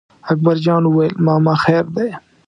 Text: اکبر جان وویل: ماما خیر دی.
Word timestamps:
اکبر 0.31 0.55
جان 0.65 0.83
وویل: 0.85 1.13
ماما 1.25 1.53
خیر 1.63 1.85
دی. 1.95 2.07